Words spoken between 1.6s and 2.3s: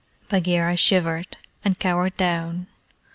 and cowered